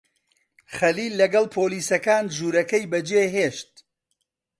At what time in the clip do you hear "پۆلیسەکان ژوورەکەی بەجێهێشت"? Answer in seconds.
1.55-3.71